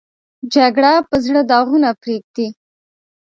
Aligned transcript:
جګړه 0.53 0.93
په 1.09 1.15
زړه 1.25 1.41
داغونه 1.51 1.89
پرېږدي 2.01 2.47